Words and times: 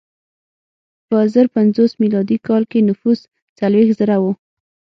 په 1.07 1.17
زر 1.33 1.45
پنځوس 1.55 1.91
میلادي 2.01 2.37
کال 2.47 2.63
کې 2.71 2.79
نفوس 2.89 3.19
څلوېښت 3.57 3.93
زره 3.99 4.17
و. 4.21 4.23